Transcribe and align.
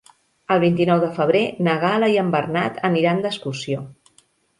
El 0.53 0.59
vint-i-nou 0.61 1.01
de 1.03 1.09
febrer 1.17 1.41
na 1.67 1.75
Gal·la 1.83 2.09
i 2.13 2.17
en 2.21 2.31
Bernat 2.37 2.79
aniran 2.89 3.21
d'excursió. 3.27 3.83